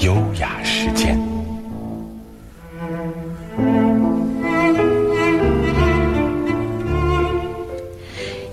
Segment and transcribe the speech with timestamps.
[0.00, 1.18] 优雅时间。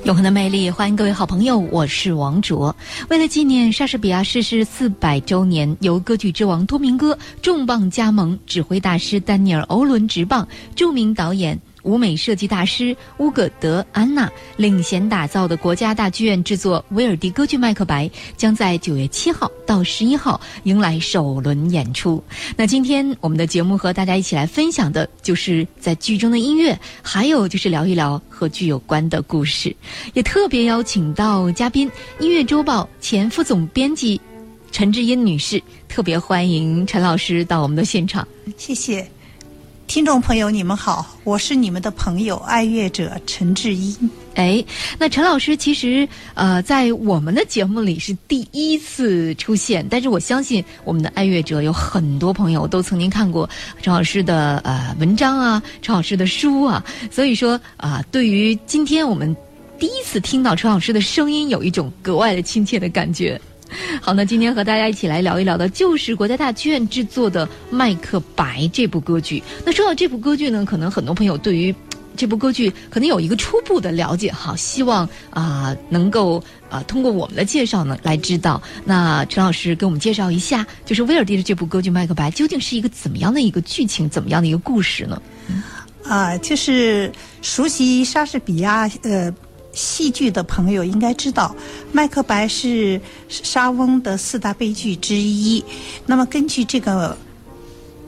[0.05, 2.75] 永恒的魅力，欢迎各位好朋友，我是王卓。
[3.09, 11.59] 为了纪念莎士比亚逝世四百周年，由歌剧之王多明戈重磅加盟，指挥大师丹尼尔·欧伦执棒，著名导演。
[11.85, 22.21] 舞美设计大师乌葛德·安娜领衔打造的国家大剧院制作威尔第歌剧《麦克白》，将在九月七号到十一号迎来首轮演出。
[22.57, 29.73] 那今天我们的节目和大家一起来分享的就是在剧中的音乐，还有就是聊一聊和剧有关的故事。
[30.13, 31.89] 也特别邀请到嘉宾，
[32.19, 34.19] 音乐周报前副总编辑
[34.71, 38.27] 陈志英女士，特别欢迎陈老师到我们的现场。
[38.57, 39.07] 谢谢。
[39.87, 44.09] 听众朋友，你们好，我是你们的朋友爱乐者陈志英。
[44.33, 44.63] 哎，
[44.97, 53.49] 那陈老师其实呃，在我们的节目里是第一次出现，但是我相信我们的爱乐者有很多朋友都曾经看过
[53.81, 59.33] 陈老师的呃文章啊，陈老师的书啊，所以说啊，对于今天我们
[59.79, 63.39] 第一次听到陈老师的声音，有一种格外的亲切的感觉。
[64.05, 69.41] 好，那今天和大家一起来聊一聊的，就是国家大剧院制作的《麦克白》这部歌剧。
[69.65, 71.73] 那说到这部歌剧呢，可能很多朋友对于
[72.15, 76.39] 这部歌剧可能有一个初步的了解哈，希望啊能够
[76.69, 78.61] 啊通过我们的介绍呢来知道。
[78.83, 85.19] 那陈老师给我们介绍一下，就是威尔第的这部歌剧《麦克白》究竟是一个怎么样的一个剧情，怎么样的一个故事呢？
[86.03, 89.33] 啊，就是熟悉莎士比亚呃。
[89.75, 91.53] 戏剧的朋友应该知道，
[91.91, 95.63] 《麦克白》是莎翁的四大悲剧之一。
[96.05, 97.09] 那么，根据这个《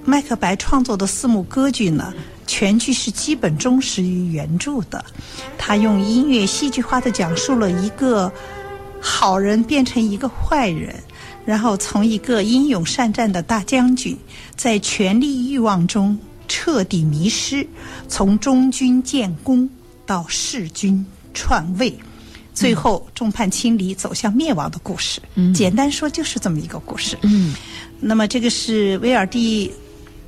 [0.05, 2.13] 麦克白》创作的四幕歌剧呢，
[2.47, 5.03] 全剧是基本忠实于原著的。
[5.57, 8.31] 他用音乐戏剧化的讲述了一个
[9.01, 10.95] 好人变成一个坏人，
[11.45, 14.17] 然后从一个英勇善战的大将军，
[14.55, 16.17] 在权力欲望中
[16.47, 17.67] 彻底迷失，
[18.07, 19.69] 从忠君建功
[20.05, 21.05] 到弑君。
[21.37, 21.95] 篡位，
[22.51, 25.21] 最后众叛亲离，走向灭亡的故事。
[25.53, 27.15] 简单说，就是这么一个故事。
[27.21, 27.53] 嗯，
[27.99, 29.71] 那么这个是威尔第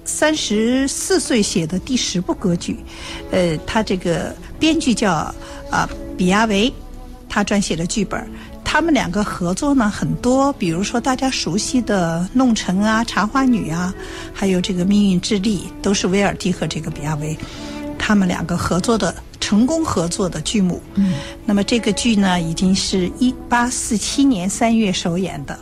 [0.05, 2.77] 三十四岁写的第十部歌剧。
[3.31, 5.11] 呃，他这个编剧叫
[5.71, 6.71] 啊比亚维，
[7.27, 8.23] 他撰写的剧本。
[8.63, 13.91] 他们两个合作呢很多，比如说大家熟悉的《弄臣》啊、《茶花女》啊，
[14.31, 17.35] 还有这个《命运之力》，都是威尔第和这个比亚维
[17.97, 19.15] 他们两个合作的。
[19.49, 25.57] 成功合作的剧目，嗯，那么这个剧呢，已经是一八四七年三月首演的，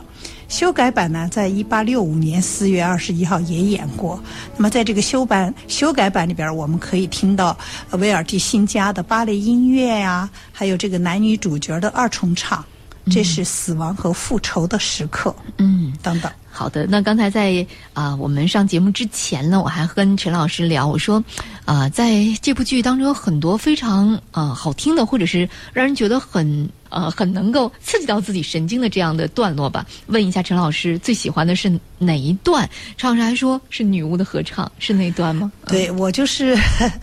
[0.50, 4.22] 修改版呢，在一八六五年四月二十一号也演过。
[4.58, 7.58] 那么在这个修版修改版里边，我们可以听到
[7.92, 12.62] 威尔第新加的芭蕾音乐呀，还有这个男女主角的二重唱，
[13.09, 16.30] 这是死亡和复仇的时刻，嗯，等等。
[16.57, 17.63] 好的，那刚才在
[17.94, 21.23] 啊我们上节目之前呢，我还跟陈老师聊，我说，
[21.66, 26.68] 啊在这部剧当中有很多非常啊好听的，或者是让人觉得很。
[26.90, 29.85] 呃，很能够刺激到自己神经的这样的段落吧？
[30.06, 32.68] 问一下陈老师，最喜欢的是哪一段？
[32.95, 35.51] 陈老师还说是女巫的合唱，是那段吗？
[35.68, 36.57] 对我就是，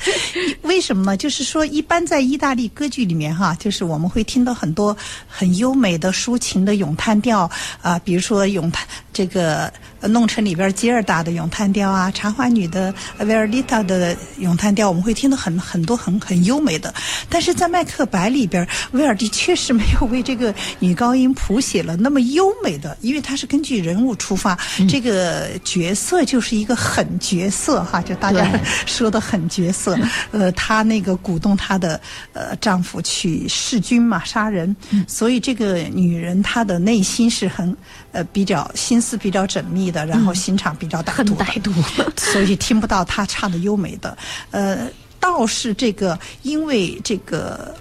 [0.64, 1.18] 为什么？
[1.18, 4.96] 就是说，一般在意大利歌剧里面哈，就是我们会听到很多
[5.28, 7.48] 很优美的抒情的咏叹调
[7.82, 9.70] 啊，比如说咏叹这个《Uh.
[10.08, 16.94] 弄成》里边吉尔达的咏叹调啊，《茶花女》的维尔丽塔的咏叹调，我们会听到很很多很很优美的。
[17.28, 19.74] 但是在《麦克白》里边，威尔第确实。
[19.74, 24.56] 没有为这个女高音谱写了那么优美的，因为他是根据人物出发，
[24.88, 28.48] 这个角色就是一个狠角色哈，就大家
[28.86, 29.98] 说的狠角色。
[30.30, 32.00] 呃，她那个鼓动她的
[32.34, 34.74] 呃丈夫去弑君嘛，杀人，
[35.08, 37.76] 所以这个女人她的内心是很
[38.12, 41.70] 呃比较心思比较缜密的，然后心肠比较很歹毒，
[42.16, 44.16] 所以听不到他唱的优美的。
[44.50, 44.88] 呃，
[45.20, 47.74] 倒是这个因为这个。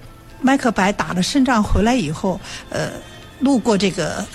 [0.46, 2.38] 麦克白打了胜仗回来以后，
[2.70, 2.92] 呃，
[3.40, 4.26] 路过这个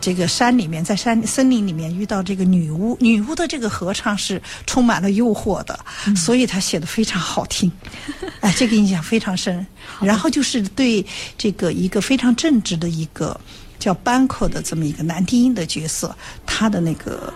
[0.00, 5.78] 这个山里面，在山森林里面遇到这个女巫，女巫的这个合唱是充满了诱惑的，
[6.16, 7.70] 所以他写的非常好听，
[8.40, 9.66] 哎，这个印象非常深。
[10.00, 11.04] 然后就是对
[11.36, 13.38] 这个一个非常正直的一个
[13.84, 16.16] 叫班克的这么一个男低音的角色，
[16.46, 17.32] 他的那个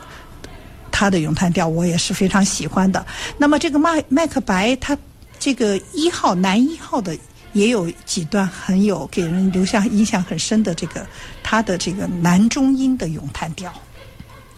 [0.91, 3.05] 他的咏叹调我也是非常喜欢的。
[3.37, 4.97] 那么这个麦麦克白他
[5.39, 7.17] 这个一号男一号的。
[7.55, 11.05] 也有几段很有给人留下印象很深的这个
[11.43, 13.73] 他的这个男中音的咏叹调，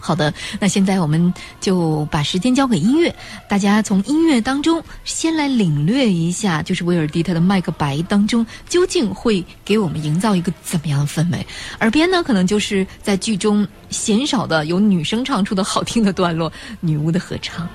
[0.01, 3.15] 好的，那现在我们就把时间交给音乐，
[3.47, 11.45] 大家从音乐当中先来领略一下，就是威尔第他的《麦克白》当中究竟会给我们营造一个怎么样的氛围。
[11.79, 17.69] 耳边呢，可能就是在剧中鲜少的由女生唱出的好听的段落，女巫的合唱。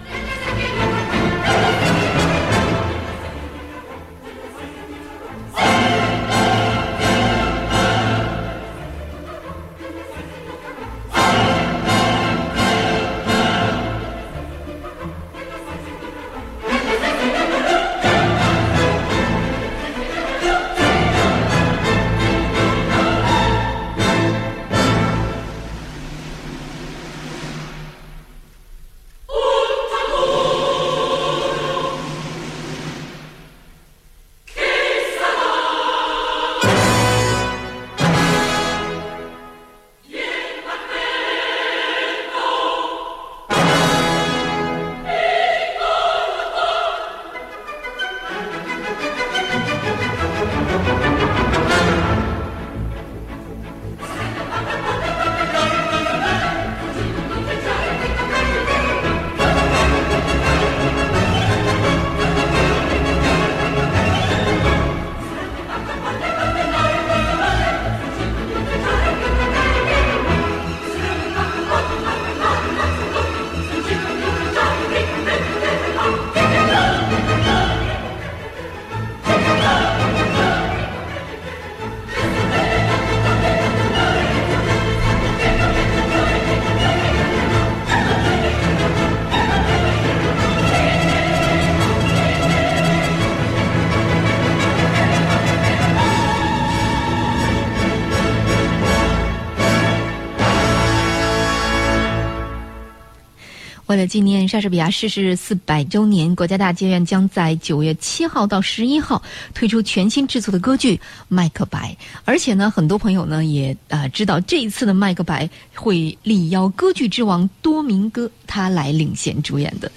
[103.87, 109.23] 为了纪念莎士比亚逝世四百周年，国家大剧院将在九月七号到十一号
[109.55, 110.97] 推出全新制作的歌剧
[111.29, 111.97] 《麦克白》。
[112.25, 119.91] 而且呢，很多朋友呢也啊知道，这一次的《麦克白》会力邀歌剧之王多明戈他来领衔主演的。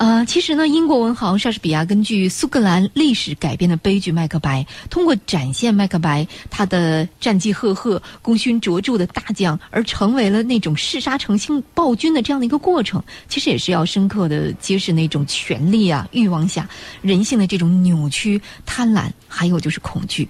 [0.00, 13.02] 呃，其实呢，英国文豪莎士比亚根据苏格兰历史改编的悲剧《麦克白》，通过展现麦克白他的战绩赫赫、功勋卓著的大将，而成为了那种嗜杀成性暴君的这样的一个过程。
[13.28, 16.66] 其实也是要深刻的揭示那种权力啊、欲望下
[17.02, 20.26] 人性的这种扭曲、贪婪，还有就是恐惧。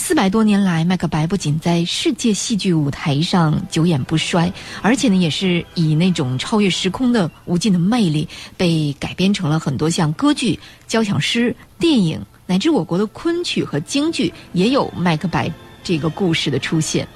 [0.00, 4.50] 四百多年来，麦克白不仅在世界戏剧舞台上久演不衰，
[4.80, 8.26] 而且呢，也是以那种超越时空的无尽的魅力，
[8.56, 10.58] 被改编成了很多像歌剧、
[10.88, 15.52] 交响诗、电影，乃至我国的昆曲和京剧，也有麦克白
[15.84, 17.06] 这个故事的出现。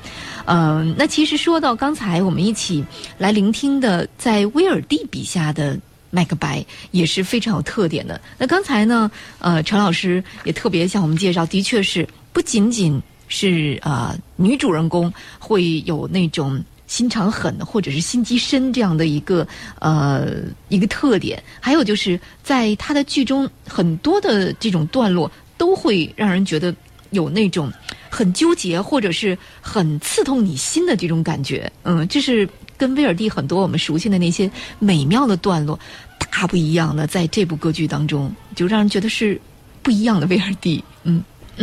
[0.45, 2.85] 嗯，那其实说到刚才我们一起
[3.17, 5.77] 来聆听的，在威尔第笔下的
[6.11, 8.21] 麦克白也是非常有特点的。
[8.37, 12.07] 那刚才呢，呃，陈老师也特别向我们介绍，的确是。
[12.35, 19.47] 不仅仅是啊，女主人公会有那种心肠狠或者是心机深这样的一个
[19.79, 26.75] 呃一个特点，还有就是在她的剧中很多的这种段落都会让人觉得
[27.11, 27.73] 有那种
[28.11, 31.71] 很纠结或者是很刺痛你心的这种感觉。
[31.85, 34.51] 嗯，这是跟威尔第很多我们熟悉的那些
[34.81, 35.79] 美妙的段落
[36.31, 39.41] 大不一样的，在这部歌剧当中就让人觉得是
[39.83, 40.83] 不一样的威尔第。
[41.05, 41.23] 嗯。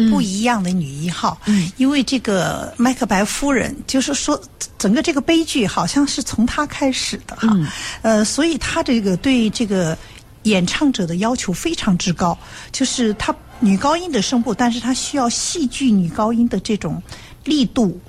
[0.09, 1.39] 不一样的女一号，
[1.77, 4.41] 因为这个麦克白夫人，就是说
[4.77, 7.55] 整个这个悲剧好像是从她开始的哈，
[8.01, 9.97] 呃，所以她这个对这个
[10.43, 12.37] 演唱者的要求非常之高，
[12.71, 17.01] 就是她女高音的声部，但是她需要戏剧女高音的这种
[17.43, 17.99] 力度。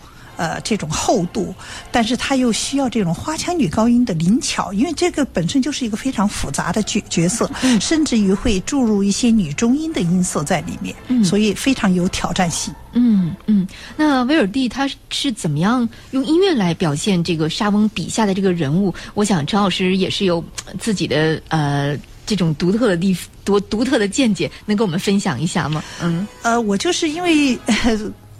[0.42, 1.54] 呃，这种厚度，
[1.92, 7.48] 但是他又需要这种花腔女高音的灵巧，因为这个本身就是一个非常复杂的角角色，
[7.80, 12.74] 甚至于会注入一些女中音的音色在里面，所以非常有挑战性。
[12.94, 13.64] 嗯嗯，
[13.96, 18.92] 那威尔第他是怎么样用音乐来表现这个莎翁笔下的这个人物？
[19.14, 20.44] 我想陈老师也是有
[20.80, 21.96] 自己的呃
[22.26, 25.84] 这种独特的地独独特的见解，能跟我们分享一下吗？
[26.02, 27.56] 嗯，呃，我就是因为。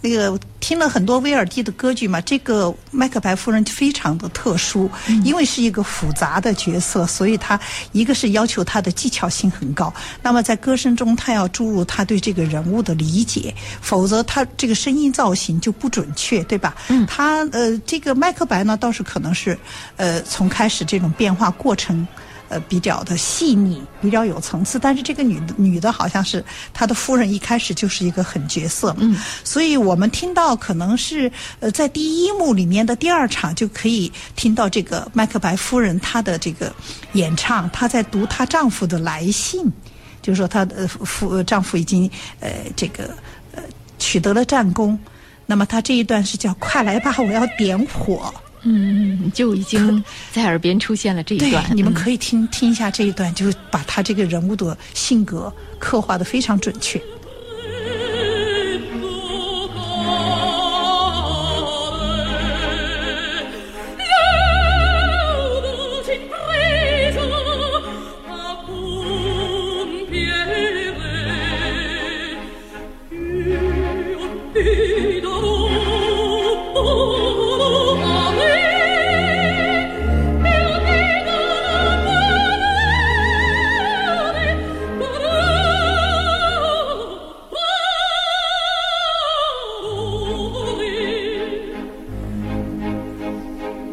[0.03, 4.91] 那个听了很多威尔第的歌剧嘛，这个麦克白夫人非常的特殊，
[5.25, 7.59] 因为是一个复杂的角色，所以他
[7.93, 16.75] 一个是要求他的技巧性很高，那么在歌声中他要注入他对这个人物的理解，否则他这个声音造型就不准确，对吧？
[16.89, 19.57] 嗯，他呃，这个麦克白呢倒是可能是
[19.97, 22.07] 呃从开始这种变化过程。
[22.53, 24.79] 呃比较的细腻，比较有层次。
[24.79, 26.45] 但是这个女的女的好像是
[26.75, 29.17] 她的夫人，一开始就是一个狠角色嗯。
[29.43, 36.71] 所以我们听到可能是呃在第一幕里面的第二场就可以听到这个麦克白夫人她的这个
[37.15, 39.65] 演唱，她在读她丈夫的来信，
[40.21, 43.05] 就是说她的夫丈夫已经呃这个
[43.55, 43.63] 呃
[43.99, 44.99] 取得了战功。
[45.45, 48.33] 那么他这一段是叫“快来吧，我要点火”。
[48.65, 51.65] 嗯，就已经在耳边出现了这一段。
[51.75, 57.01] 你们可以听听一下这一段，就把他这个人物的性格刻画的非常准确。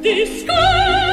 [0.02, 1.09] 不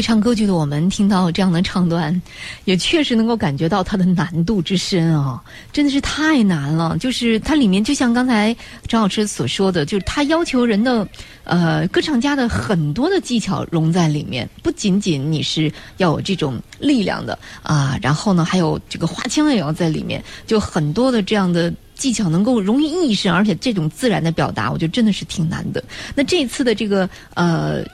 [0.00, 2.22] 会唱歌剧的我们听到这样的唱段，
[2.64, 5.38] 也确实能够感觉到它的难度之深啊！
[5.74, 6.96] 真的是太难了。
[6.96, 8.56] 就是它里面就像刚才
[8.88, 11.06] 张老师所说的，就是它要求人的
[11.44, 25.84] 呃歌唱家的很多的技巧融在里面，不仅仅你是要有这种力量的啊，然后呢还有这个花腔也要在里面，就很多的这样的技巧能够融于一身，而且这种自然的表达，我觉得真的是挺难的。
[26.14, 27.84] 那这次的这个呃。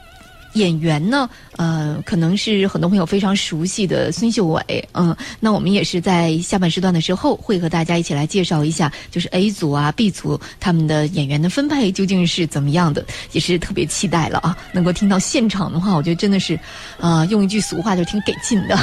[0.57, 1.29] 演员呢？
[1.57, 14.57] 呃，可能是很多朋友非常熟悉的孙秀伟，嗯，那我们也是在下半时段的时候会和大家一起来介绍一下，就是 A 组啊、B 组他们的演员的分配究竟是怎么样的，也是特别期待了啊！
[14.73, 16.59] 能够听到现场的话，我觉得真的是，
[17.01, 18.77] 啊，用一句俗话就挺给劲的。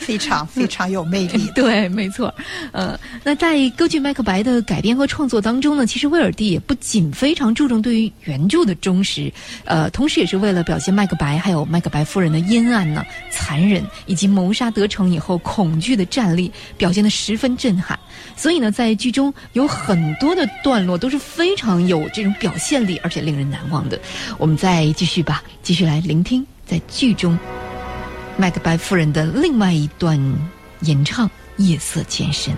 [0.00, 2.34] 非常 非常有魅力， 对，没错。
[2.72, 9.32] 呃，那在歌剧《麦克白》的改编和创作当中呢，其实威尔第也不仅非常注重对于原著的忠实，
[9.64, 17.98] 呃，同时也是为了表现麦克白还有麦克白夫人的阴暗呢、残忍以及谋杀得逞以后恐惧的战力，表现的十分震撼。
[18.36, 24.00] 所以呢，在剧中有很多的段落都是非常有这种表现力，而且令人难忘的。
[24.38, 27.38] 我们再继续吧，继续来聆听在剧中。
[28.40, 30.18] 麦克白夫人的另外一段
[30.80, 31.28] 演唱
[31.58, 32.54] 《夜色渐深》。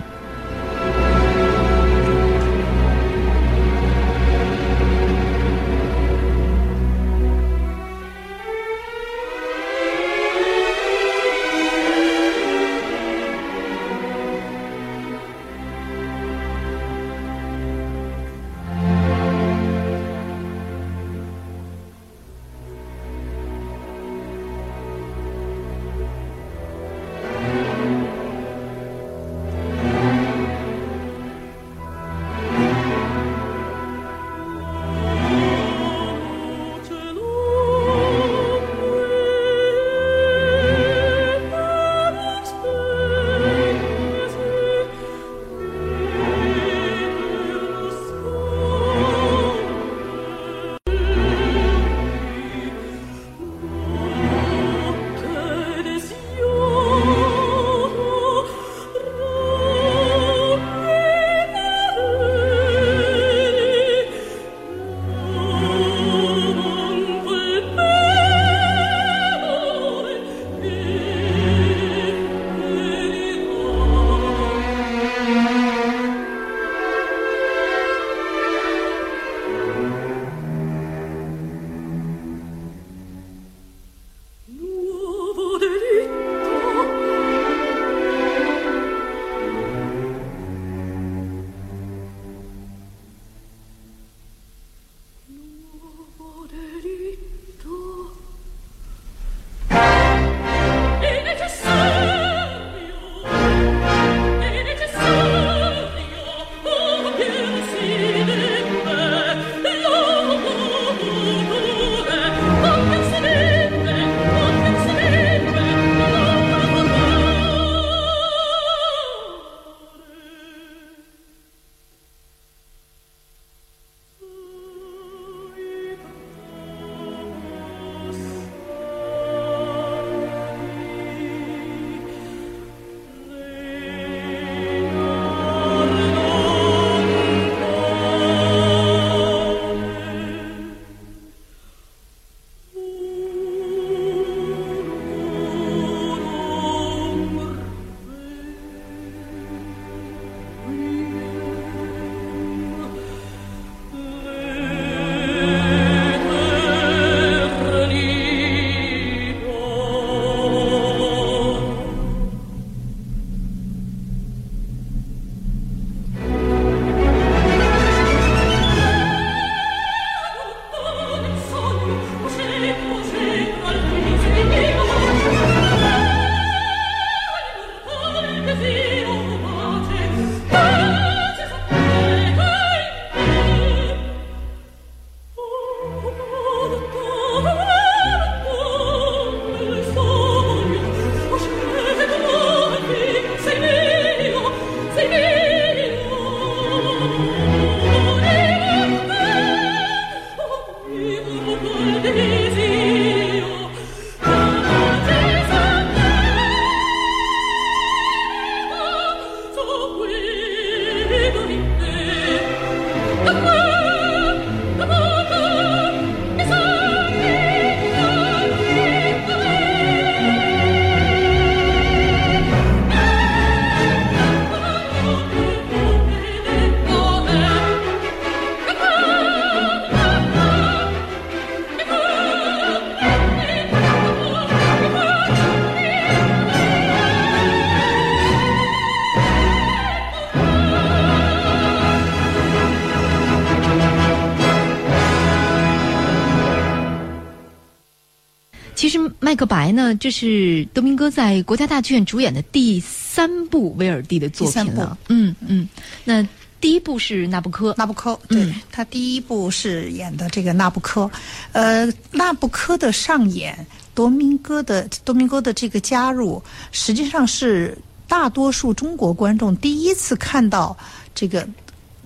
[249.33, 254.95] 麦克白呢，这是多明哥在国家大剧院主演的第三部威尔第的作品了。
[255.09, 255.67] 嗯嗯，
[256.03, 256.21] 那
[256.61, 261.05] 第一部是《纳布科》，纳布科，对他第一部是演的这个《纳布科》。
[261.51, 263.65] 呃，《纳布科》的上演，
[263.95, 266.39] 多明戈的多明戈的这个加入，
[266.71, 267.75] 实际上是
[268.07, 270.77] 大多数中国观众第一次看到
[271.15, 271.43] 这个。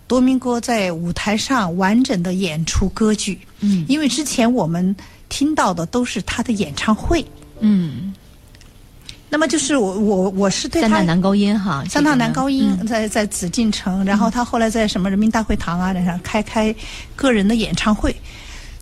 [0.08, 4.96] 多明戈在舞台上完整的演出歌剧，嗯，因为之前我们
[5.30, 7.26] 听到的都是他的演唱会，
[7.60, 8.14] 嗯。
[9.30, 16.74] 那么就是我我我是对他三大男高音哈，三大男高音在在紫禁城，然后他后来在什么人民大会堂啊那上开开
[17.14, 18.16] 个人的演唱会。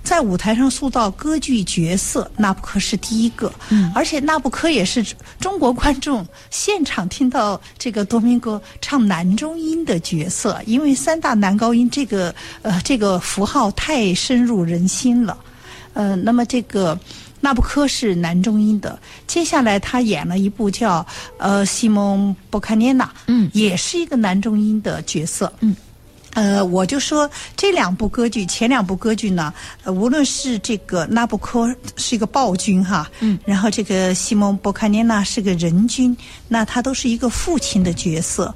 [0.03, 3.51] 在舞台上塑造歌剧角色，那不科是第一个，
[3.95, 5.03] 而且那不科也是
[5.39, 15.36] 中国观众现场听到这个多明戈唱男中音的角色，因为三大男高音这个呃这个符号太深入人心了，
[15.95, 16.97] 呃，那么这个
[17.41, 21.03] 纳布科是男中音的，接下来他演了一部叫
[21.39, 25.75] 呃西蒙博卡涅娜，嗯，也是一个男中音的角色，嗯。
[26.36, 29.53] 呃，我就说这两部歌剧，前两部歌剧呢，
[29.86, 36.13] 呃，无论是这个纳布科是一个暴君哈，嗯，然后这个西蒙博卡涅娜是个人君，
[36.49, 38.53] 那他都是一个父亲的角色。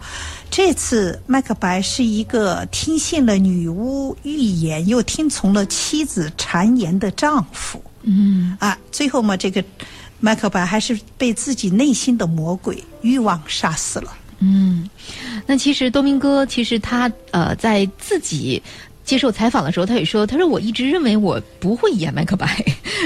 [0.52, 9.64] 这次麦克白是一个听信了女巫预言又听从了妻子谗言的丈夫，嗯，啊，最后嘛，这个
[10.20, 14.12] 麦克白还是被自己内心的魔鬼欲望杀死了。
[14.40, 14.90] 嗯，
[15.46, 18.62] 那其实多明哥其实他呃在自己
[19.06, 22.48] 接受采访的时候，他也说，他说我一直认为我不会演麦克白，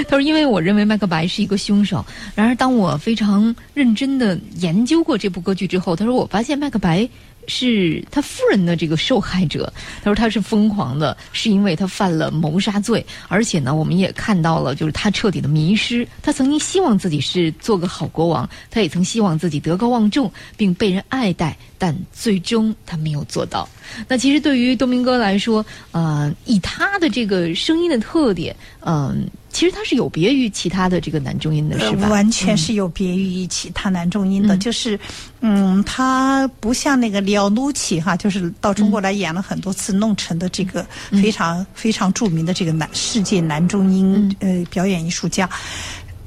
[0.08, 2.04] 他说因为我认为麦克白是一个凶手。
[2.34, 7.08] 然而当我非常认真的研究过这部歌剧之后，他说我发现麦克白。
[7.46, 16.06] 是他夫人的这个受害者，他说他是疯狂的，是因为他犯了谋杀罪，而且呢，我们也看到了，就是他彻底的迷失。
[16.22, 23.68] 他曾经希望自己是做个好国王，他也曾希望自己德高望重并被人爱戴，但最终他没有做到。
[24.08, 29.28] 那其实对于东明哥来说，呃，以他的这个声音的特点，嗯。
[29.54, 32.08] 其实它是有别于其他的这个男中音的，是吧？
[32.08, 34.98] 完全是有别于其他男中音的，就是，
[35.42, 45.48] 嗯，他不像那个里奥努奇哈，就是到中国来演了很多次，弄成的这个非常非常著名的这个男世界男中音呃表演艺术家。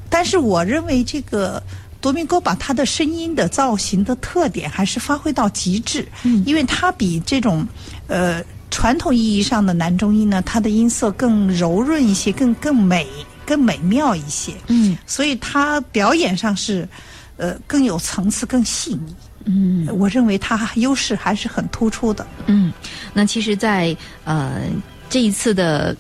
[0.10, 1.62] 但是我认为这个
[2.00, 6.08] 多明戈把他的声音的造型的特点还是发挥到极致，
[6.46, 7.68] 因为他比这种
[8.08, 8.42] 呃。
[8.78, 13.08] 传统意义上的男中音呢，它的音色更柔润一些，更更美、
[13.44, 14.54] 更美妙一些。
[14.68, 16.88] 嗯，所以他表演上是，
[17.38, 19.16] 呃，更有层次、更细腻。
[19.46, 22.28] 嗯，我认为他优势还是很突出的。
[22.46, 22.72] 嗯，
[23.14, 24.62] 那其实，在呃
[25.10, 25.98] 这一次的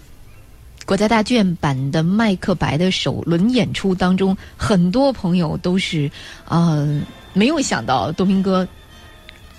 [0.86, 6.12] 国家大剧院版的《麦克白》的首轮演出当中，很多朋友都是
[6.48, 7.02] 呃
[7.34, 8.68] 没有想到多明戈。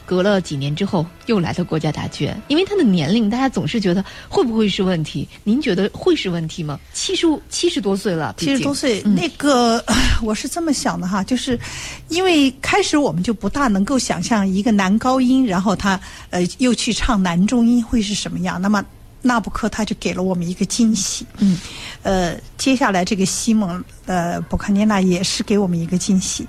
[0.08, 5.28] 隔了几年之后，又来到国家大剧院，因为他的年龄，大家总是觉得会不会是问题？
[5.44, 6.80] 您觉得会是问题吗？
[6.94, 9.84] 七十五、七十多岁了，七十多岁，那个
[10.24, 11.60] 我是这么想的哈，就是
[12.08, 18.58] 因为开始我们就不大能够想象一个男高音，然后他呃又去唱男中音会是什么样。
[18.62, 18.82] 那么。
[19.20, 21.58] 纳布科他就给了我们一个惊喜，嗯，
[22.02, 26.46] 呃，接下来这个西蒙呃博卡涅娜也是给我们一个惊喜。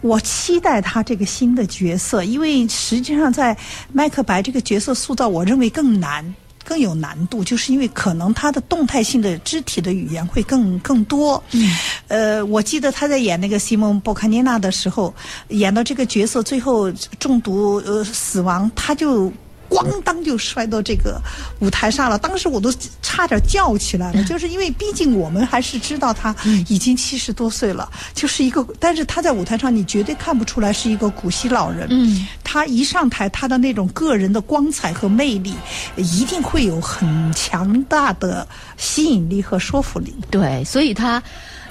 [0.00, 3.56] 我期待他这个新的角色，因为实际上在
[3.92, 11.42] 麦克白这个角色塑造，我认为更难，更有难度，就是因为可能他的动态性的肢体的语言会更更多。
[11.50, 11.76] 嗯，
[12.08, 15.14] 呃，我记得他在演那个西蒙博卡涅娜的时候，
[15.48, 19.30] 演到这个角色最后中毒呃死亡，他就。
[19.68, 21.20] 咣当就摔到这个
[21.60, 26.34] 舞台上了，当时我都差点叫起来了，就是因为毕竟我们还是知道他
[26.68, 31.86] 已经七十多岁了，就是一个，但是他在舞台上你绝对看不出来是一个古稀老人。
[31.90, 35.54] 嗯，他一上台，他的那种个人的光彩和魅力，
[35.96, 40.14] 一定会有很强大的吸引力和说服力。
[40.30, 41.22] 对，所以他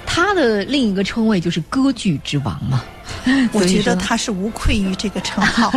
[0.06, 2.84] 他的另一个称谓就是歌剧之王嘛。
[3.52, 5.72] 我觉得他是无愧于这个称号。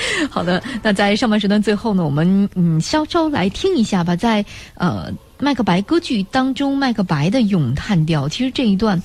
[0.30, 4.16] 好的，那在上半时段最后呢，我们嗯稍稍来听一下吧。
[4.16, 9.00] 在呃麦克白歌剧当中，麦克白的咏叹调，其实这一段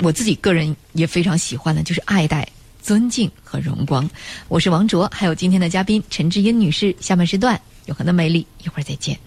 [0.00, 2.46] 我自己个人也非常喜欢的，就是爱戴、
[2.80, 4.08] 尊敬和荣光。
[4.48, 6.94] 我是王卓，还有今天的嘉宾陈志英女士。
[7.00, 9.18] 下半时段永恒的魅力，一会儿再见。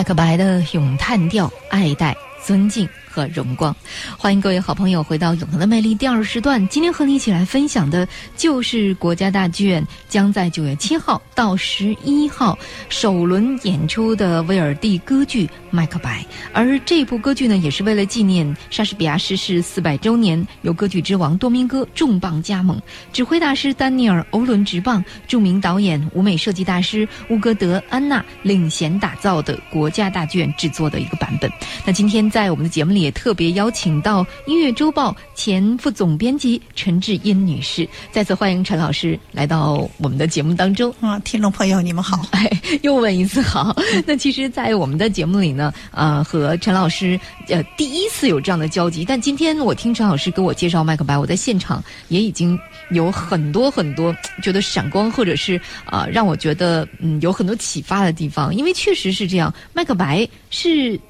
[0.00, 2.88] 麦克白的咏叹调，爱戴、尊敬。
[3.12, 3.74] 和荣光，
[4.16, 6.64] 欢迎各位好朋友回到《永恒的魅力》第二时段。
[6.68, 12.56] 今天和你一起来分享的，就是国家大剧院将在九月七号到十一号
[12.88, 16.22] 首轮演出的威尔第歌剧《麦克白》。
[16.52, 22.80] 而这部歌剧呢，也是为了纪念莎士比亚逝世四百周年，由歌剧之王多明戈重磅加盟，
[23.12, 31.50] 指挥大师丹尼尔·欧伦执棒，著名导演、舞美设计大师乌戈德·安娜领衔打造的国家大剧院制作的一个版本。
[31.84, 33.00] 那今天在我们的节目里。
[33.00, 40.94] 也特别邀请到《音乐周报》前副总编辑陈志英女士，再次欢迎陈老师来到我们的节目当中。
[41.00, 42.22] 啊，听众朋友，你们好！
[42.32, 42.50] 哎，
[42.82, 43.74] 又问一次好。
[44.06, 49.02] 那其实，在我们的节目里呢，呃，和陈老师呃第一次有这样的交集。
[49.02, 52.58] 但今天我听陈老师给我介绍《麦克白》，我在现场也已经
[52.90, 58.54] 有很多很多觉得闪光，或者是啊，让我觉得嗯有很多启发的地方。
[58.54, 61.00] 因为确实是这样，《麦克白》是。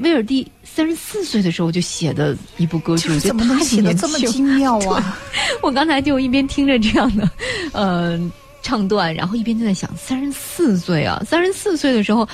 [0.00, 5.18] 威尔第三十四岁的时候就写的一部歌剧，怎么能写的这么精妙啊？
[5.62, 7.30] 我刚才就一边听着这样的
[7.72, 8.20] 呃
[8.60, 12.28] 唱段，然后一边就在想，三十四岁啊，三十四岁的时候，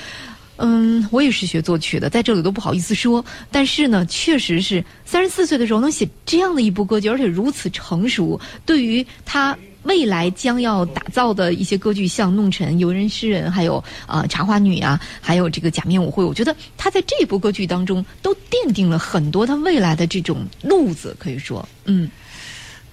[0.57, 9.57] 嗯，我也是学作曲的，在这里都不好意思说，但是呢，确实是三十四岁的时候能写这样的一部歌曲，而且如此成熟，对于他。
[9.83, 22.09] 未来将要打造的一些歌剧，像《弄臣》《游人诗人》，还有啊《茶花女》啊，还有这个《假面舞会》，我觉得他在这部歌剧当中都奠定了很多他未来的这种路子，可以说，嗯。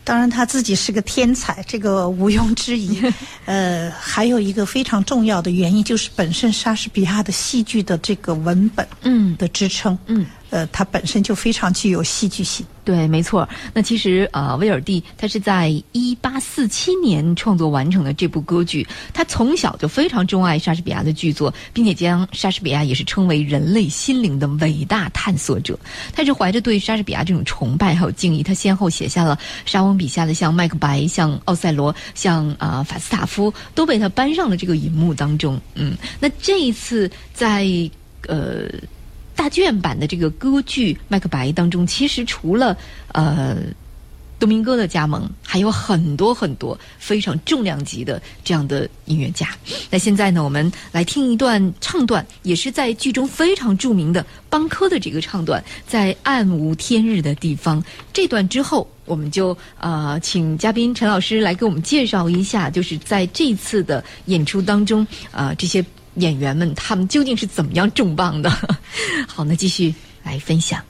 [0.02, 3.00] 当然，他自己是个天才，这个毋庸置疑。
[3.44, 10.26] 呃，还有一个非常重要的原因，就是本身莎士比亚的戏剧的这个文本，嗯，的支撑，嗯。
[10.50, 12.66] 呃，它本身就非常具有戏剧性。
[12.82, 13.48] 对，没错。
[13.72, 18.84] 那其实啊，威尔第他是在一八四七年创作完成的这部歌剧。
[19.12, 25.78] 他从小就非常钟爱莎士比亚的剧作，并且将莎士比亚也是称为人类心灵的伟大探索者。
[26.12, 35.60] 他是怀着对莎士比亚这种崇拜还有敬意，他先后写下了莎翁笔下的像《麦克白》、像《奥赛罗》、像啊《法斯塔夫》，都被他搬上了这个荧幕当中。
[35.74, 37.68] 嗯，那这一次在
[38.26, 38.68] 呃。
[39.40, 42.76] 大卷版的这个歌剧《麦克白》当中，其实除了
[43.12, 43.56] 呃
[44.38, 49.48] 多明戈的加盟，还有很多很多非常重量级的这样的音乐家。
[49.88, 57.82] 那现在呢，我们来听一段唱段，也是在剧中非常著名的邦科的这个唱段，在暗无天日的地方。
[58.12, 65.82] 这段之后，我们就呃请嘉宾陈老师来给我们介绍一下，就是在这次的演出当中啊这些。
[66.20, 68.50] 演员们，他们究竟是怎么样重磅的？
[69.26, 70.82] 好，那继续来分享。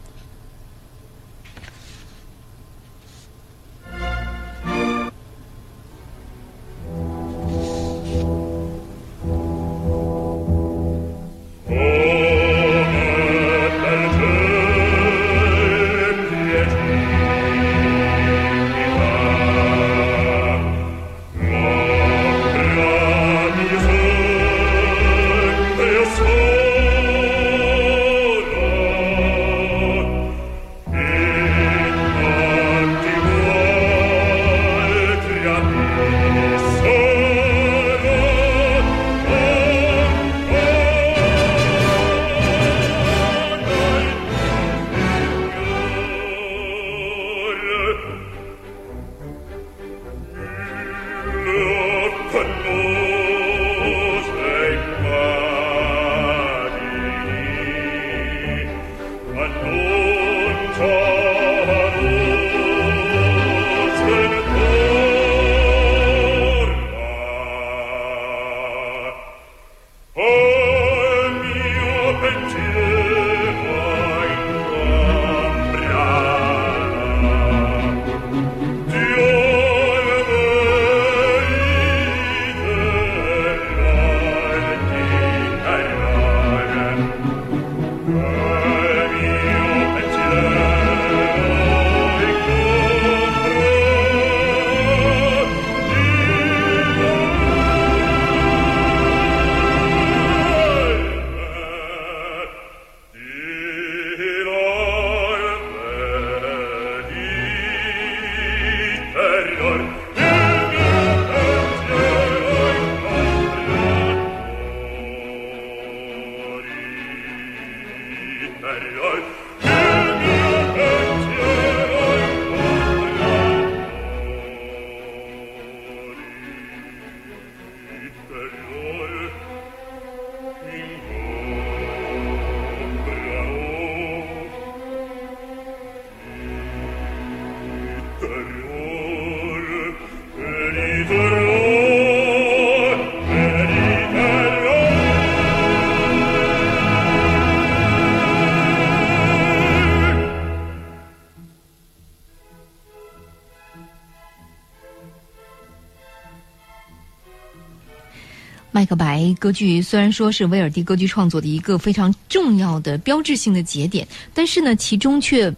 [158.90, 165.48] 克白》歌剧虽然说是威尔第歌剧创作的一个非常重要的标志性的节点，但是呢，其中却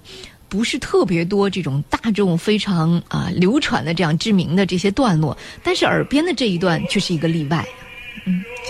[0.50, 7.66] 不是特别多这种大众非常啊、流传的这样知名的这些段落，但是耳边的这一段却是一个例外。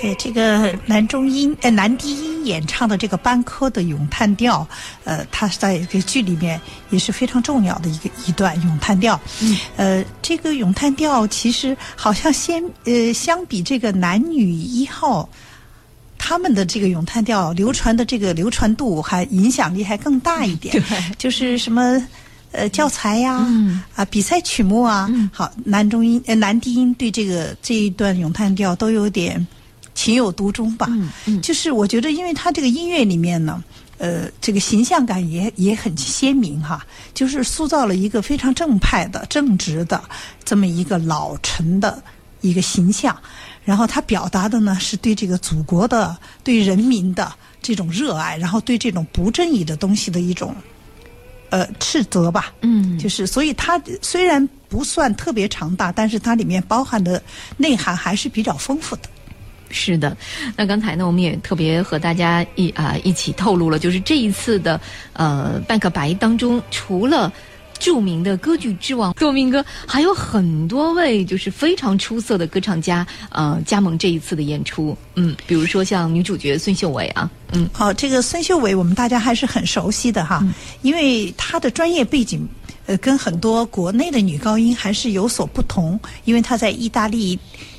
[0.00, 4.66] 对这个男中音呃男低音演唱的这个班科的咏叹调，
[5.04, 6.60] 呃，它在这个剧里面
[6.90, 9.20] 也是非常重要的一个一段咏叹调。
[9.40, 15.28] 嗯，呃，这个咏叹调其实好像先呃相比这个男女一号。
[16.24, 20.80] 他们的这个咏叹调流传的这个流传度还影响力还更大一点，
[21.18, 22.00] 就是什么
[22.52, 23.44] 呃教材呀、
[23.94, 29.44] 啊比赛曲目啊，好男中音呃男低音对这个这一段咏叹调都有点
[29.94, 30.88] 情有独钟吧。
[31.42, 33.62] 就是我觉得，因为他这个音乐里面呢。
[33.98, 36.84] 呃，这个形象感也也很鲜明哈，
[37.14, 40.02] 就是塑造了一个非常正派的、正直的
[40.44, 42.02] 这么一个老臣的
[42.40, 43.16] 一个形象。
[43.64, 50.52] 然后他表达的呢是对这个祖国的、对人民的这种热爱，然后对这种不正义的东西的一种
[51.52, 52.52] 呃斥责吧。
[52.62, 57.22] 嗯就是所以它虽然不算特别长大，但是它里面包含的
[57.56, 59.02] 内涵还是比较丰富的。
[59.74, 60.14] 是的，
[60.54, 64.78] 那刚才呢，我们也特别和大家一啊、一起透露了，就是这一次的
[65.14, 67.32] 呃半克白当中，除了
[67.82, 74.96] 著名的歌剧之王多明哥，还有很多位就是非常出色的歌唱家呃加盟这一次的演出。
[75.16, 80.40] 嗯，比如说像女主角孙秀伟啊，嗯哦，这个孙秀伟我们大家还是很熟悉的哈，
[80.82, 82.48] 因为她的专业背景。
[82.84, 87.38] 呃，跟很多国内的女高音还是有所不同，因为她在意大利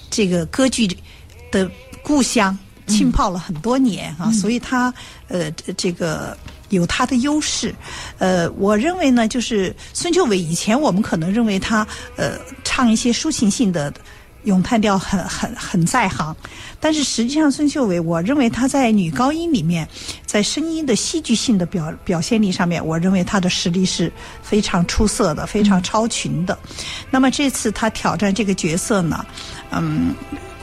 [0.09, 0.87] 这个歌剧
[1.51, 1.69] 的
[2.01, 4.93] 故乡浸泡了很多年啊，所以她
[5.27, 6.37] 呃这个
[6.73, 7.73] 有她的优势。
[8.17, 13.93] 呃，我认为呢，就是孙秀伟以前我们可能认为她呃唱一些抒情性的
[14.43, 16.35] 咏叹调很很很在行，
[16.79, 19.87] 但是实际上孙秀伟，我认为她在女高音里面，
[20.25, 26.57] 在声音的戏剧性的表表现力上面，我认为她的实力是非常出色的，非常超群的。
[27.09, 29.25] 那么这次她挑战这个角色呢，
[29.71, 30.13] 嗯。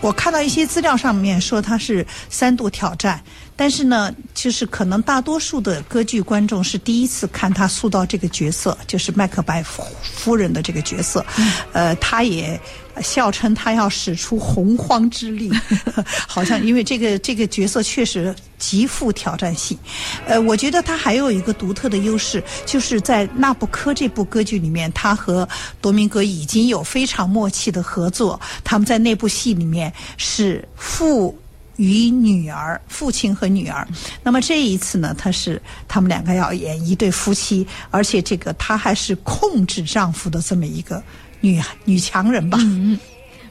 [0.03, 3.23] 我看到一些资料上面说她是三度挑战，
[3.61, 11.23] 但是呢，就是可能大多数的歌剧观众是第一次看他塑造这个角色，就是麦克白夫夫人的这个角色，
[11.75, 12.59] 呃，他也
[13.03, 15.53] 笑称他要使出洪荒之力，
[16.27, 19.79] 好像因为这个这个角色确实极富挑战性。
[20.27, 25.47] 呃，我觉得他还有一个独特的优势，就是在《纳布科》这部歌剧里面，他和
[25.83, 31.39] 多明戈已经有非常默契的合作，他们在那部戏里面是父。
[31.81, 33.89] 与女儿，父亲和女儿。
[34.23, 41.03] 那么这一次呢，他是他们两个要演一对夫妻，而且这个她还是控制丈夫的这么一个
[41.41, 42.59] 女女强人吧。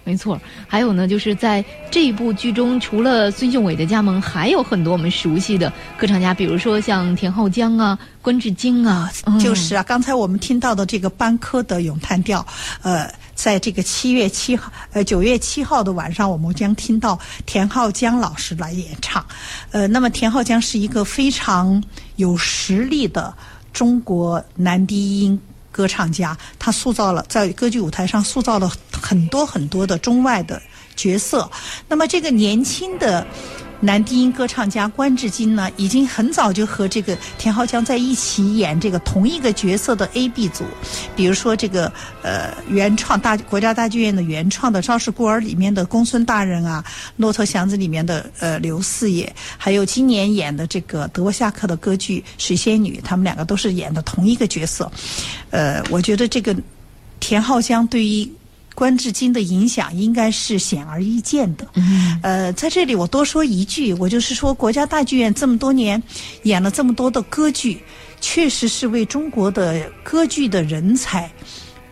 [0.03, 12.43] 没错，还有呢，就是在这一部剧中，除了孙秀伟的加盟，还有很多我们熟悉的歌唱家，比如说像田浩江啊、关智京啊，就是啊，刚才我们听到的这个班科的咏叹调，
[12.81, 19.23] 呃，在这个七月七号，呃九月七号的晚上，我们将听到田浩江老师来演唱。
[19.69, 21.83] 呃，那么田浩江是一个非常
[22.15, 23.31] 有实力的
[23.71, 25.39] 中国男低音。
[25.71, 30.61] 歌唱家，他塑造了在歌剧舞台上塑造了很多很多的中外的
[30.95, 31.49] 角色。
[31.87, 33.25] 那么这个年轻的
[33.81, 40.65] 男低音歌唱家关智金呢，已经很早就和这个田浩江在一起演这个同一个角色的 A、B 组，
[41.15, 46.83] 比如说这个呃原创大国家大剧院的原创的《赵氏孤儿》里面的公孙大人啊，
[47.15, 54.91] 《骆驼祥子》里面的呃刘四爷，还有今年演的这个德沃夏克的歌剧《水仙女》，他们两个都是演的同一个角色。
[55.51, 56.55] 呃，我觉得这个
[57.19, 58.29] 田浩江对于
[58.79, 61.67] 关智金的影响应该是显而易见的。
[62.23, 66.01] 呃，在这里我多说一句，我就是说，国家大剧院这么多年
[66.43, 67.83] 演了这么多的歌剧，
[68.21, 71.29] 确实是为中国的歌剧的人才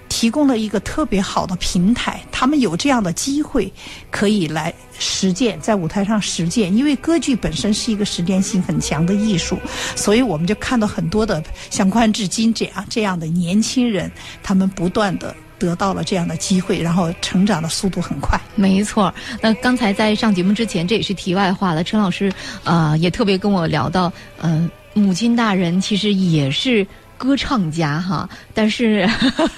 [0.08, 2.22] 提供了一个特别好的平台。
[2.32, 3.70] 他们有这样的机会
[4.10, 6.74] 可以来实践，在舞台上实践。
[6.74, 9.60] 因为歌剧本身是一个实践性很强的艺术，
[9.94, 14.10] 所以我们就看到很多的像关智金这样这样的年轻人，
[14.42, 15.36] 他们不断的。
[15.60, 18.40] 得到了这样的机会，然后成长的速度很快。
[18.56, 21.84] 没错，那刚才在上节目之前，这也是题外话了。
[21.84, 22.32] 陈老师
[22.64, 26.86] 啊、呃也特别跟我聊到，嗯、母亲大人其实也是。
[27.20, 29.10] 歌唱家哈，但是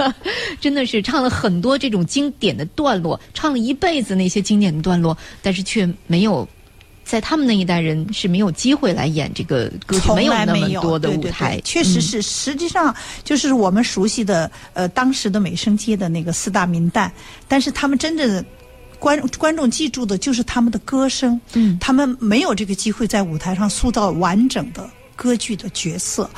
[0.61, 6.47] 真的是唱了很多这种经典的段落，唱了一辈子那些经典的段落，但是却没有
[7.10, 12.22] 在他们那一代人是没有机会来演这个歌剧，没有那来没有么多的对对舞台，对确实嗯是。
[12.22, 17.10] 实际上就是我们熟悉的呃当时的美声街的那个四大名旦，
[17.47, 18.45] 但是他们真正的
[18.99, 26.30] 观观众记住的就是他们的歌声，嗯他们没有这个机会在舞台上塑造完整的歌剧的角色。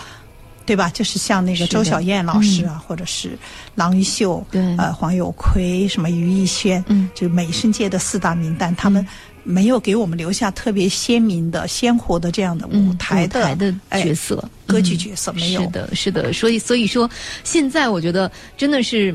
[0.71, 0.89] 对吧？
[0.93, 3.37] 就是像那个周小燕老师啊，或者是
[3.75, 4.61] 郎玉秀，对。
[4.77, 7.09] 呃，黄有奎，什么于艺轩，嗯。
[7.13, 9.05] 就是美声界的四大名旦，他们
[9.43, 15.61] 没有给我们留下特别鲜明的、鲜活的这样的嗯舞台的、舞台的哎角色，歌剧嗯角色没有。
[15.63, 17.09] 是的，是的，所以所以说，
[17.43, 19.13] 现在我觉得真的是，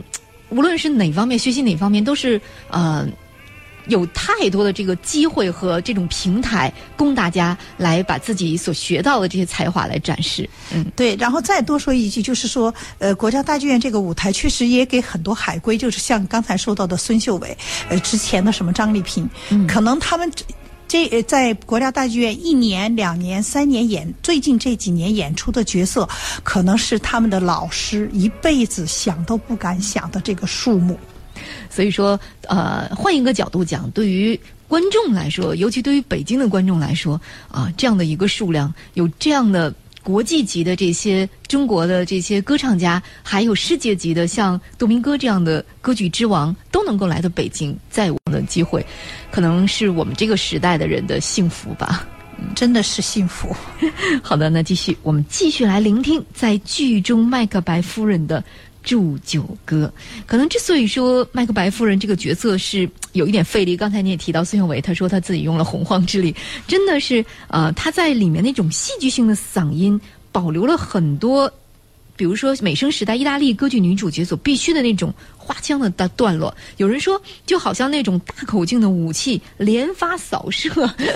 [0.51, 2.39] 无论是哪方面学习哪方面，都是
[2.69, 3.09] 呃。
[3.89, 10.49] 有太多的这个机会和这种平台，供大家来把自己所学到的这些才华来展示。
[10.73, 17.57] 嗯，对，然后再多说一句，就是说，呃，国家大剧院这个舞台确实也给很多海归，就是像刚才说到的孙秀伟，
[17.89, 19.29] 呃，之前的什么张丽萍，
[19.69, 20.45] 可能他们这。
[20.89, 26.09] 这呃在国家大剧院一年、两年、三年演，最近这几年演出的角色，
[26.45, 30.97] 可能是他们的老师一辈子想都不敢想的这个数目。
[31.71, 32.19] 所以说，
[32.49, 34.39] 呃，换一个角度讲，对于
[34.69, 37.21] 观众来说，尤其对于北京的观众来说，
[37.51, 39.73] 啊，这样的一个数量，有这样的
[40.03, 48.85] 国际级的这些中国的这些歌唱家，还有世界级的像杜明戈这样的歌剧之王，都能够来到北京，再有的机会，
[49.31, 52.07] 可能是我们这个时代的人的幸福吧。
[52.55, 53.49] 真的是幸福。
[54.23, 58.45] 好的，那继续，我们继续来聆听在剧中麦克白夫人的
[58.87, 59.93] 祝酒歌。
[60.25, 66.35] 可能之所以说麦克白夫人这个角色是有一点费力，刚才你也提到孙秀伟，他说他自己用了洪荒之力，
[66.67, 70.01] 真的是呃他在里面那种戏剧性的嗓音
[70.33, 71.53] 保留了很多。
[72.19, 80.71] 比如说美声时代意大利歌剧女主角所必须的那种花腔的段段落，有人说就好像那种大口径的武器连发扫射，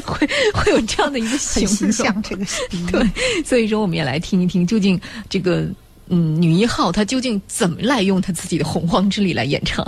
[0.04, 2.44] 会会有这样的一个形象这个。
[2.92, 5.00] 对，所以说我们也来听一听，究竟
[5.30, 5.66] 这个
[6.10, 9.84] 嗯女一号她究竟怎么来用她自己的洪荒之力来演唱？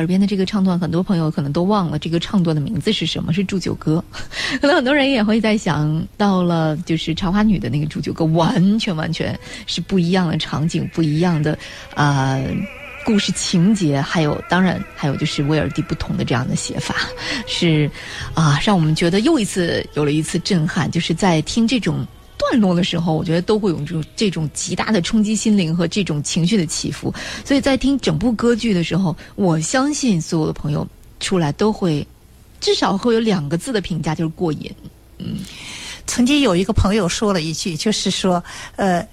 [0.00, 4.02] 耳边的这个唱段，很多朋友可能都忘了这个唱段的名字是什么，是祝酒歌。
[4.62, 11.58] 可能很多人也会在想，到了就是茶花女的那个祝酒歌，完全完全是不一样的场景，不一样的
[11.94, 12.40] 啊、
[13.04, 16.94] 故事情节，还有当然还有就是威尔第不同的这样的写法，
[17.46, 17.90] 是
[18.32, 22.06] 啊、让我们觉得又一次有了一次震撼，就是在听这种。
[22.50, 27.14] 段落的时候，我觉得都会有这种这种极大的冲击心灵和这种情绪的起伏。
[27.44, 30.86] 所以在听整部歌剧的时候，我相信所有的朋友
[31.20, 32.06] 出来都会
[32.60, 34.70] 至少会有两个字的评价，就是过瘾。
[35.18, 35.38] 嗯
[36.06, 38.42] 曾经有一个朋友说了一句，就是说，
[38.74, 39.06] 呃，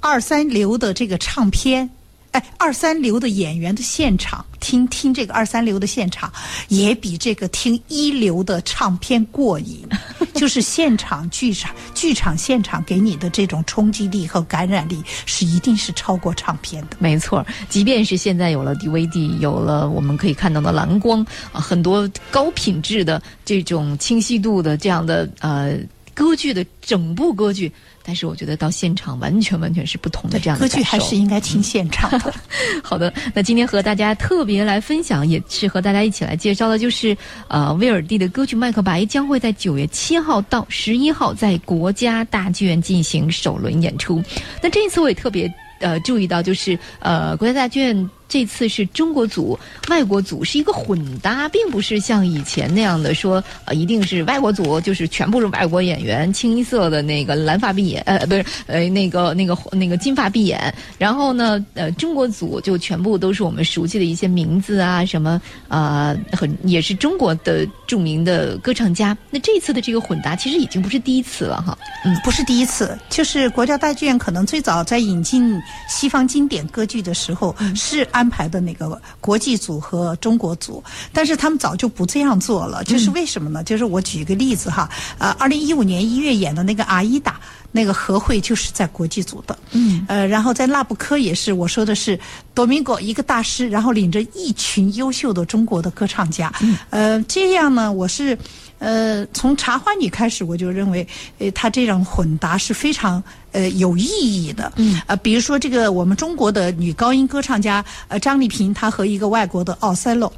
[0.00, 1.88] 二三流的这个唱片，
[2.34, 6.32] 哎，二三流的演员的现场，听听这个二三流的现场，
[6.66, 9.86] 也比这个听一流的唱片过瘾。
[10.34, 16.96] 就是现场剧场剧场现场给你的这种冲击力和感染力是一定是超过唱片的。
[16.98, 25.78] 没错，即便是现在有了 DVD，有了我们可以看到的蓝光啊，很多高品质的这种清晰度的这样的呃
[26.12, 27.72] 歌剧的整部歌剧。
[28.06, 32.32] 但是我觉得到现场完全完全是不同的这样的歌剧还是应该听现场的。
[32.84, 37.16] 好的，那今天和大家特别来分享，也是和大家一起来介绍的，就是
[37.48, 44.22] 呃威尔第的歌剧《麦克白》将会在九月七号到十一号在国家大剧院进行首轮演出。
[44.62, 48.10] 那这一次我也特别呃注意到，就是呃国家大剧院。
[48.28, 49.56] 这次是中国组、
[49.88, 60.74] 外国组是一个混搭，并不是像以前那样的说，呃，一定是外国组就是全部是外国演员，清一色的那个蓝发碧眼，呃，不是，呃，那个那个那个金发碧眼。
[60.98, 69.16] 然后呢，呃，中国组就全部都是我们熟悉的一些名字啊，什么呃，很也是中国的著名的歌唱家。
[69.30, 78.13] 那这次的这个混搭其实已经不是第一次了哈，嗯，不是第一次，就是国家大剧院可能最早在引进西方经典歌剧的时候是按。
[78.14, 82.84] 安排的那个国际组和中国组，但是他们早就不这样做了。
[82.84, 83.64] 就是为什么呢？
[83.64, 84.88] 就是我举一个例子哈，
[85.18, 87.32] 呃，二零一五年一月演的那个《阿依达》，
[87.72, 89.58] 那个和会就是在国际组的。
[89.72, 92.18] 嗯，呃，然后在纳布科也是，我说的是
[92.54, 96.52] 多明戈一个大师，然后领着一群优秀的中国的歌唱家。
[96.60, 98.38] 嗯，呃，这样呢，我是。
[98.84, 101.06] 呃，从茶花女开始，我就认为，
[101.38, 103.22] 呃，她这种混搭是非常
[103.52, 104.70] 呃有意义的。
[104.76, 110.30] 嗯，呃，比如说这个我们中国的女高音歌唱家呃张丽萍，她和一个外国的奥塞洛，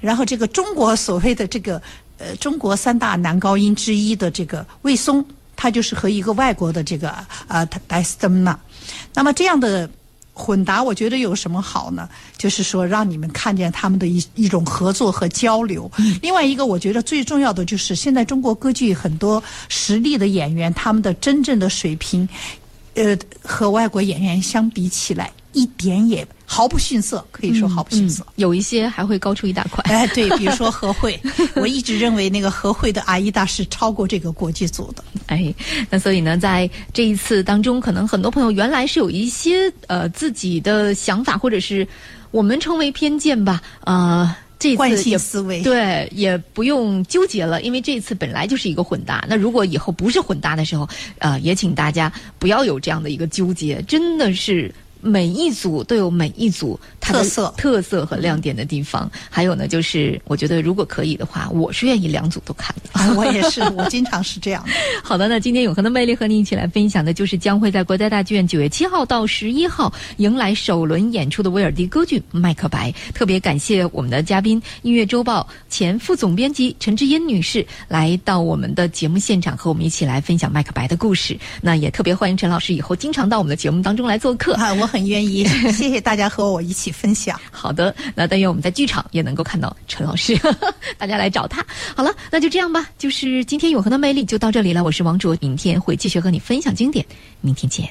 [0.00, 1.80] 然后这个中国所谓的这个
[2.18, 5.24] 呃中国三大男高音之一的这个魏松，
[5.54, 7.14] 他就是和一个外国的这个
[7.46, 8.58] 呃戴斯登纳，
[9.14, 9.88] 那么这样的。
[10.32, 12.08] 混搭，我觉得有什么好呢？
[12.38, 15.90] 就是说，让你们看见他们的一一种合作和交流。
[16.22, 22.26] 另外一个，我觉得最重要的就是，现在中国歌剧很多实力的演员，他们的真正的水平，
[22.94, 25.30] 呃，和外国演员相比起来。
[25.52, 28.26] 一点也毫不逊色，可以说毫不逊色。
[28.36, 29.82] 有一些还会高出一大块。
[29.84, 31.18] 哎，对，比如说 和会，
[31.54, 35.04] 我一直认为那个和会的阿依达是超过这个国际组的。
[35.26, 35.54] 哎，
[35.90, 41.86] 那所以呢，在这一次当中，可能很多朋友原来是有一些呃自己的想法，或者是
[42.30, 44.34] 我们称为偏见吧，呃。
[44.62, 49.24] 这次也思维对，也不用纠结了，因为这次本来就是一个混搭。
[49.28, 50.88] 那如果以后不是混搭的时候，
[51.18, 54.72] 呃，也请大家不要有这样的一个纠结，真的是。
[55.02, 59.10] 每一组都有每一组特色、特色和亮点的地方。
[59.28, 63.14] 还有呢，就是我觉得如果可以的话，我是愿意两组都看的。
[63.16, 64.64] 我也是， 我经常是这样。
[65.02, 72.90] 好的，那今天永恒的魅力和您一起来分享的就是将会在国家大剧院九月七号到十一号迎来首轮演出的威尔第歌剧《麦克白》。
[73.12, 81.36] 特别感谢我们的嘉宾音乐周报前副总编辑陈志英女士来到我们的节目现场和我们一起来分享《麦克白》的故事。
[81.60, 84.54] 那也特别欢迎陈老师以后经常到我们的节目当中来做客。
[84.54, 84.91] 啊，我。
[84.92, 87.40] 很愿意 谢谢大家和我一起分享。
[87.50, 90.38] 好的那但愿我们在剧场也能够看到陈老师
[90.98, 91.64] 大家来找他。
[91.96, 97.04] 好了那就这样吧就是今天永恒的魅力就到这里了我是王卓明天会继续和你分享经典
[97.40, 97.88] 明天见。